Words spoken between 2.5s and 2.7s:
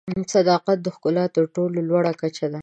ده.